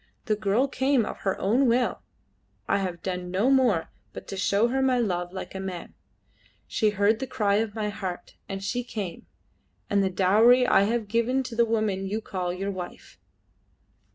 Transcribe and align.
The 0.25 0.35
girl 0.35 0.67
came 0.67 1.05
of 1.05 1.19
her 1.19 1.39
own 1.39 1.67
will. 1.67 2.01
I 2.67 2.79
have 2.79 3.03
done 3.03 3.29
no 3.29 3.51
more 3.51 3.91
but 4.13 4.27
to 4.29 4.35
show 4.35 4.69
her 4.69 4.81
my 4.81 4.97
love 4.97 5.31
like 5.31 5.53
a 5.53 5.59
man; 5.59 5.93
she 6.65 6.89
heard 6.89 7.19
the 7.19 7.27
cry 7.27 7.57
of 7.57 7.75
my 7.75 7.89
heart, 7.89 8.33
and 8.49 8.63
she 8.63 8.83
came, 8.83 9.27
and 9.91 10.03
the 10.03 10.09
dowry 10.09 10.65
I 10.65 10.85
have 10.85 11.07
given 11.07 11.43
to 11.43 11.55
the 11.55 11.65
woman 11.65 12.07
you 12.07 12.19
call 12.19 12.51
your 12.51 12.71
wife." 12.71 13.19